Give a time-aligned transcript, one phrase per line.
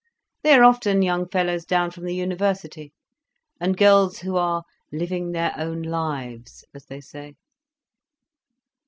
[0.41, 2.91] They are often young fellows down from the University,
[3.59, 7.35] and girls who are living their own lives, as they say."